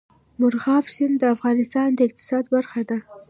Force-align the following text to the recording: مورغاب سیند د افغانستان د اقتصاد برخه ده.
مورغاب 0.39 0.85
سیند 0.95 1.15
د 1.19 1.23
افغانستان 1.35 1.89
د 1.95 1.99
اقتصاد 2.07 2.43
برخه 2.55 2.81
ده. 2.89 2.97